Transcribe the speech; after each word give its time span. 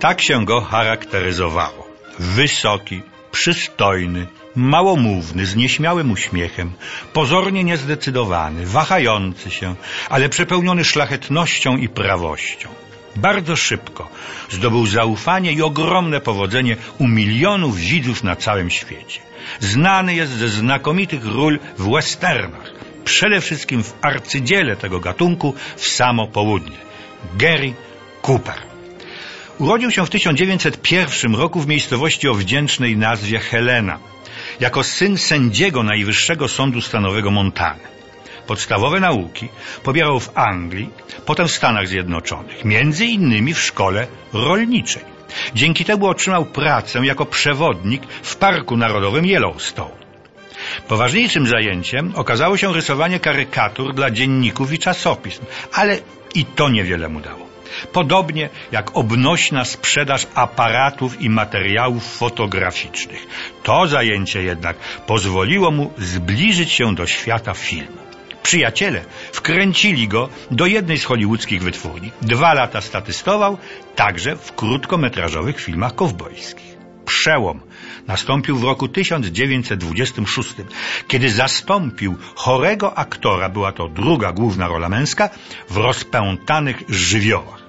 Tak 0.00 0.22
się 0.22 0.44
go 0.44 0.60
charakteryzowało. 0.60 1.88
Wysoki, 2.18 3.02
przystojny, 3.32 4.26
małomówny, 4.56 5.46
z 5.46 5.56
nieśmiałym 5.56 6.10
uśmiechem, 6.10 6.72
pozornie 7.12 7.64
niezdecydowany, 7.64 8.66
wahający 8.66 9.50
się, 9.50 9.74
ale 10.08 10.28
przepełniony 10.28 10.84
szlachetnością 10.84 11.76
i 11.76 11.88
prawością. 11.88 12.68
Bardzo 13.16 13.56
szybko 13.56 14.08
zdobył 14.50 14.86
zaufanie 14.86 15.52
i 15.52 15.62
ogromne 15.62 16.20
powodzenie 16.20 16.76
u 16.98 17.08
milionów 17.08 17.76
widzów 17.76 18.24
na 18.24 18.36
całym 18.36 18.70
świecie. 18.70 19.20
Znany 19.60 20.14
jest 20.14 20.32
ze 20.32 20.48
znakomitych 20.48 21.26
ról 21.26 21.58
w 21.78 21.90
westernach, 21.90 22.72
przede 23.04 23.40
wszystkim 23.40 23.82
w 23.82 23.94
arcydziele 24.02 24.76
tego 24.76 25.00
gatunku 25.00 25.54
w 25.76 25.88
samo 25.88 26.26
południe. 26.26 26.76
Gary 27.36 27.74
Cooper. 28.22 28.69
Urodził 29.60 29.90
się 29.90 30.06
w 30.06 30.10
1901 30.10 31.34
roku 31.34 31.60
w 31.60 31.66
miejscowości 31.66 32.28
o 32.28 32.34
wdzięcznej 32.34 32.96
nazwie 32.96 33.38
Helena, 33.38 33.98
jako 34.60 34.84
syn 34.84 35.18
sędziego 35.18 35.82
Najwyższego 35.82 36.48
Sądu 36.48 36.80
Stanowego 36.80 37.30
Montany. 37.30 37.80
Podstawowe 38.46 39.00
nauki 39.00 39.48
pobierał 39.82 40.20
w 40.20 40.38
Anglii, 40.38 40.90
potem 41.26 41.48
w 41.48 41.52
Stanach 41.52 41.88
Zjednoczonych, 41.88 42.64
między 42.64 43.06
innymi 43.06 43.54
w 43.54 43.60
szkole 43.60 44.06
rolniczej. 44.32 45.02
Dzięki 45.54 45.84
temu 45.84 46.06
otrzymał 46.06 46.44
pracę 46.44 47.06
jako 47.06 47.26
przewodnik 47.26 48.02
w 48.22 48.36
Parku 48.36 48.76
Narodowym 48.76 49.26
Yellowstone. 49.26 50.00
Poważniejszym 50.88 51.46
zajęciem 51.46 52.12
okazało 52.14 52.56
się 52.56 52.72
rysowanie 52.72 53.20
karykatur 53.20 53.94
dla 53.94 54.10
dzienników 54.10 54.72
i 54.72 54.78
czasopism, 54.78 55.42
ale 55.72 55.98
i 56.34 56.44
to 56.44 56.68
niewiele 56.68 57.08
mu 57.08 57.20
dało. 57.20 57.49
Podobnie 57.92 58.48
jak 58.72 58.96
obnośna 58.96 59.64
sprzedaż 59.64 60.26
aparatów 60.34 61.22
i 61.22 61.30
materiałów 61.30 62.16
fotograficznych. 62.16 63.26
To 63.62 63.86
zajęcie 63.86 64.42
jednak 64.42 64.76
pozwoliło 65.06 65.70
mu 65.70 65.92
zbliżyć 65.98 66.72
się 66.72 66.94
do 66.94 67.06
świata 67.06 67.54
filmu. 67.54 68.00
Przyjaciele 68.42 69.04
wkręcili 69.32 70.08
go 70.08 70.28
do 70.50 70.66
jednej 70.66 70.98
z 70.98 71.04
hollywoodzkich 71.04 71.62
wytwórni. 71.62 72.12
Dwa 72.22 72.54
lata 72.54 72.80
statystował, 72.80 73.58
także 73.96 74.36
w 74.36 74.52
krótkometrażowych 74.54 75.60
filmach 75.60 75.94
kowbojskich. 75.94 76.70
Przełom 77.04 77.60
nastąpił 78.06 78.56
w 78.56 78.64
roku 78.64 78.88
1926, 78.88 80.54
kiedy 81.08 81.30
zastąpił 81.30 82.16
chorego 82.34 82.98
aktora, 82.98 83.48
była 83.48 83.72
to 83.72 83.88
druga 83.88 84.32
główna 84.32 84.68
rola 84.68 84.88
męska, 84.88 85.30
w 85.70 85.76
rozpętanych 85.76 86.82
żywiołach. 86.88 87.59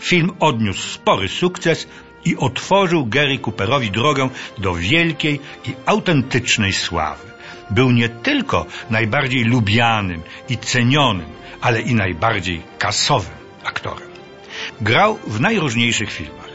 Film 0.00 0.30
odniósł 0.40 0.88
spory 0.88 1.28
sukces 1.28 1.88
i 2.24 2.36
otworzył 2.36 3.06
Gary 3.06 3.38
Cooperowi 3.38 3.90
drogę 3.90 4.28
do 4.58 4.74
wielkiej 4.74 5.40
i 5.64 5.74
autentycznej 5.86 6.72
sławy. 6.72 7.28
Był 7.70 7.90
nie 7.90 8.08
tylko 8.08 8.66
najbardziej 8.90 9.44
lubianym 9.44 10.22
i 10.48 10.58
cenionym, 10.58 11.26
ale 11.60 11.80
i 11.80 11.94
najbardziej 11.94 12.62
kasowym 12.78 13.34
aktorem. 13.64 14.08
Grał 14.80 15.18
w 15.26 15.40
najróżniejszych 15.40 16.12
filmach. 16.12 16.48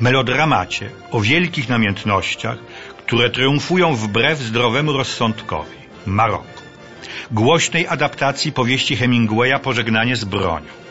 Melodramacie 0.00 0.90
o 1.10 1.20
wielkich 1.20 1.68
namiętnościach, 1.68 2.58
które 2.98 3.30
triumfują 3.30 3.96
wbrew 3.96 4.38
zdrowemu 4.38 4.92
rozsądkowi. 4.92 5.76
Maroko. 6.06 6.62
Głośnej 7.30 7.86
adaptacji 7.86 8.52
powieści 8.52 8.96
Hemingwaya 8.96 9.58
Pożegnanie 9.62 10.16
z 10.16 10.24
bronią 10.24 10.82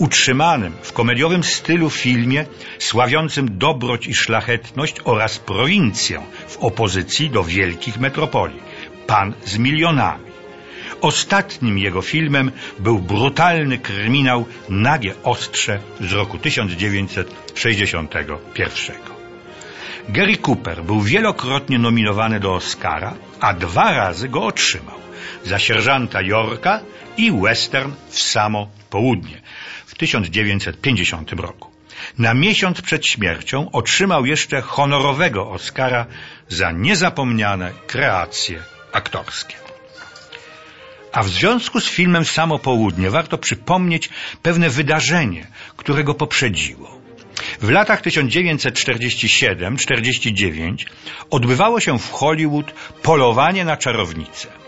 utrzymanym 0.00 0.72
w 0.82 0.92
komediowym 0.92 1.44
stylu 1.44 1.90
filmie 1.90 2.46
sławiącym 2.78 3.58
dobroć 3.58 4.06
i 4.06 4.14
szlachetność 4.14 4.96
oraz 5.04 5.38
prowincję 5.38 6.22
w 6.48 6.58
opozycji 6.58 7.30
do 7.30 7.44
wielkich 7.44 8.00
metropolii. 8.00 8.60
Pan 9.06 9.34
z 9.44 9.58
milionami. 9.58 10.30
Ostatnim 11.00 11.78
jego 11.78 12.02
filmem 12.02 12.50
był 12.78 12.98
brutalny 12.98 13.78
kryminał 13.78 14.46
Nagie 14.68 15.14
Ostrze 15.22 15.80
z 16.00 16.12
roku 16.12 16.38
1961. 16.38 18.96
Gary 20.08 20.36
Cooper 20.36 20.84
był 20.84 21.00
wielokrotnie 21.00 21.78
nominowany 21.78 22.40
do 22.40 22.54
Oscara, 22.54 23.14
a 23.40 23.54
dwa 23.54 23.92
razy 23.92 24.28
go 24.28 24.42
otrzymał 24.42 25.00
za 25.44 25.58
sierżanta 25.58 26.22
Yorka 26.22 26.80
i 27.16 27.32
western 27.32 27.92
w 28.08 28.18
samo 28.18 28.68
południe 28.90 29.40
1950 30.00 31.32
roku. 31.32 31.70
Na 32.18 32.34
miesiąc 32.34 32.82
przed 32.82 33.06
śmiercią 33.06 33.70
otrzymał 33.70 34.26
jeszcze 34.26 34.60
honorowego 34.60 35.50
Oscara 35.50 36.06
za 36.48 36.72
niezapomniane 36.72 37.72
kreacje 37.86 38.62
aktorskie. 38.92 39.54
A 41.12 41.22
w 41.22 41.28
związku 41.28 41.80
z 41.80 41.88
filmem 41.88 42.24
Samo 42.24 42.58
Południe 42.58 43.10
warto 43.10 43.38
przypomnieć 43.38 44.10
pewne 44.42 44.70
wydarzenie, 44.70 45.46
które 45.76 46.04
go 46.04 46.14
poprzedziło. 46.14 47.00
W 47.60 47.70
latach 47.70 48.02
1947-49 48.02 50.86
odbywało 51.30 51.80
się 51.80 51.98
w 51.98 52.10
Hollywood 52.10 52.72
polowanie 53.02 53.64
na 53.64 53.76
czarownicę. 53.76 54.59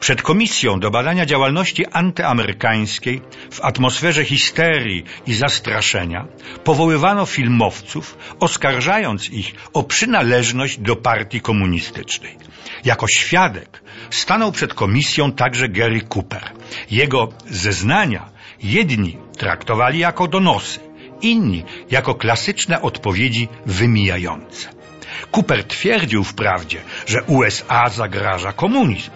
Przed 0.00 0.22
komisją 0.22 0.80
do 0.80 0.90
badania 0.90 1.26
działalności 1.26 1.86
antyamerykańskiej 1.86 3.22
w 3.50 3.60
atmosferze 3.60 4.24
histerii 4.24 5.04
i 5.26 5.34
zastraszenia 5.34 6.26
powoływano 6.64 7.26
filmowców, 7.26 8.18
oskarżając 8.40 9.30
ich 9.30 9.54
o 9.72 9.82
przynależność 9.82 10.78
do 10.78 10.96
partii 10.96 11.40
komunistycznej. 11.40 12.36
Jako 12.84 13.06
świadek 13.08 13.82
stanął 14.10 14.52
przed 14.52 14.74
komisją 14.74 15.32
także 15.32 15.68
Gary 15.68 16.00
Cooper. 16.14 16.52
Jego 16.90 17.28
zeznania 17.46 18.30
jedni 18.62 19.16
traktowali 19.38 19.98
jako 19.98 20.28
donosy, 20.28 20.80
inni 21.20 21.64
jako 21.90 22.14
klasyczne 22.14 22.82
odpowiedzi 22.82 23.48
wymijające. 23.66 24.68
Cooper 25.32 25.64
twierdził 25.64 26.24
wprawdzie, 26.24 26.80
że 27.06 27.22
USA 27.22 27.88
zagraża 27.88 28.52
komunizm, 28.52 29.10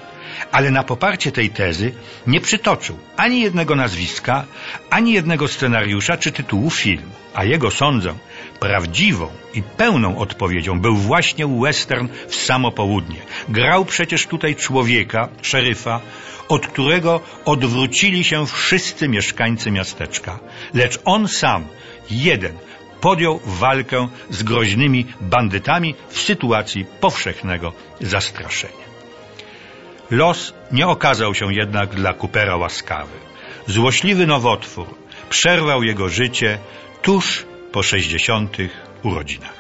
ale 0.52 0.70
na 0.70 0.82
poparcie 0.82 1.32
tej 1.32 1.50
tezy 1.50 1.92
nie 2.26 2.40
przytoczył 2.40 2.98
ani 3.16 3.40
jednego 3.40 3.74
nazwiska, 3.74 4.44
ani 4.90 5.12
jednego 5.12 5.48
scenariusza 5.48 6.16
czy 6.16 6.32
tytułu 6.32 6.70
filmu, 6.70 7.12
a 7.34 7.44
jego 7.44 7.70
sądzę 7.70 8.14
prawdziwą 8.60 9.28
i 9.54 9.62
pełną 9.62 10.18
odpowiedzią 10.18 10.80
był 10.80 10.96
właśnie 10.96 11.46
western 11.46 12.08
w 12.28 12.34
samo 12.34 12.72
południe. 12.72 13.20
Grał 13.48 13.84
przecież 13.84 14.26
tutaj 14.26 14.56
człowieka, 14.56 15.28
szeryfa, 15.42 16.00
od 16.48 16.66
którego 16.66 17.20
odwrócili 17.44 18.24
się 18.24 18.46
wszyscy 18.46 19.08
mieszkańcy 19.08 19.70
miasteczka, 19.70 20.38
lecz 20.74 20.98
on 21.04 21.28
sam, 21.28 21.64
jeden, 22.10 22.52
podjął 23.00 23.40
walkę 23.44 24.08
z 24.30 24.42
groźnymi 24.42 25.06
bandytami 25.20 25.94
w 26.08 26.18
sytuacji 26.18 26.84
powszechnego 27.00 27.72
zastraszenia. 28.00 28.93
Los 30.10 30.54
nie 30.72 30.86
okazał 30.86 31.34
się 31.34 31.54
jednak 31.54 31.94
dla 31.94 32.12
Coopera 32.14 32.56
łaskawy. 32.56 33.12
Złośliwy 33.66 34.26
nowotwór 34.26 34.86
przerwał 35.30 35.82
jego 35.82 36.08
życie 36.08 36.58
tuż 37.02 37.44
po 37.72 37.82
sześćdziesiątych 37.82 38.70
urodzinach. 39.02 39.54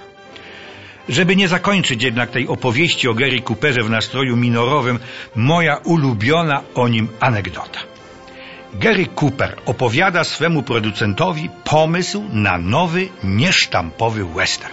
Żeby 1.08 1.36
nie 1.36 1.48
zakończyć 1.48 2.02
jednak 2.02 2.30
tej 2.30 2.48
opowieści 2.48 3.08
o 3.08 3.14
Gary 3.14 3.40
Cooperze 3.40 3.82
w 3.82 3.90
nastroju 3.90 4.36
minorowym, 4.36 4.98
moja 5.34 5.76
ulubiona 5.76 6.62
o 6.74 6.88
nim 6.88 7.08
anegdota. 7.20 7.80
Gary 8.74 9.06
Cooper 9.20 9.56
opowiada 9.66 10.24
swemu 10.24 10.62
producentowi 10.62 11.50
pomysł 11.64 12.24
na 12.32 12.58
nowy, 12.58 13.08
niesztampowy 13.24 14.24
western. 14.24 14.72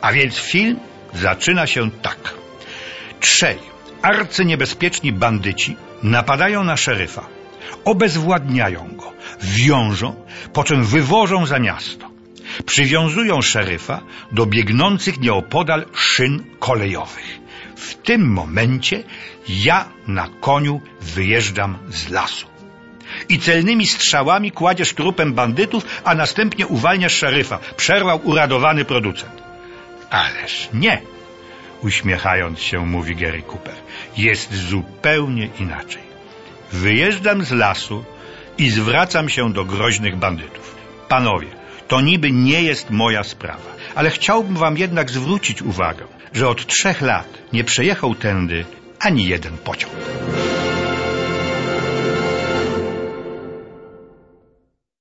A 0.00 0.12
więc 0.12 0.36
film 0.38 0.80
zaczyna 1.14 1.66
się 1.66 1.90
tak. 1.90 2.34
Trzej 3.20 3.75
arcyniebezpieczni 4.06 5.12
bandyci 5.12 5.76
napadają 6.02 6.64
na 6.64 6.76
szeryfa, 6.76 7.26
obezwładniają 7.84 8.88
go, 8.96 9.12
wiążą, 9.42 10.14
po 10.52 10.64
czym 10.64 10.84
wywożą 10.84 11.46
za 11.46 11.58
miasto. 11.58 12.06
Przywiązują 12.66 13.42
szeryfa 13.42 14.00
do 14.32 14.46
biegnących 14.46 15.20
nieopodal 15.20 15.86
szyn 15.92 16.44
kolejowych. 16.58 17.38
W 17.76 17.94
tym 17.94 18.32
momencie 18.32 19.02
ja 19.48 19.88
na 20.06 20.28
koniu 20.40 20.80
wyjeżdżam 21.00 21.78
z 21.90 22.08
lasu. 22.08 22.46
I 23.28 23.38
celnymi 23.38 23.86
strzałami 23.86 24.52
kładziesz 24.52 24.94
trupem 24.94 25.34
bandytów, 25.34 25.86
a 26.04 26.14
następnie 26.14 26.66
uwalniasz 26.66 27.14
szeryfa, 27.14 27.58
przerwał 27.76 28.20
uradowany 28.24 28.84
producent. 28.84 29.42
Ależ 30.10 30.68
nie, 30.74 31.02
uśmiechając 31.82 32.60
się, 32.60 32.86
mówi 32.86 33.16
Gary 33.16 33.42
Cooper. 33.42 33.74
Jest 34.16 34.54
zupełnie 34.54 35.48
inaczej. 35.60 36.02
Wyjeżdżam 36.72 37.44
z 37.44 37.52
lasu 37.52 38.04
i 38.58 38.70
zwracam 38.70 39.28
się 39.28 39.52
do 39.52 39.64
groźnych 39.64 40.16
bandytów. 40.16 40.74
Panowie, 41.08 41.48
To 41.88 42.00
niby 42.00 42.30
nie 42.32 42.62
jest 42.62 42.90
moja 42.90 43.24
sprawa, 43.24 43.76
ale 43.94 44.10
chciałbym 44.10 44.56
wam 44.56 44.78
jednak 44.78 45.10
zwrócić 45.10 45.62
uwagę, 45.62 46.04
że 46.32 46.48
od 46.48 46.66
trzech 46.66 47.00
lat 47.00 47.38
nie 47.52 47.64
przejechał 47.64 48.14
tędy 48.14 48.64
ani 49.00 49.26
jeden 49.26 49.58
pociąg. 49.58 49.92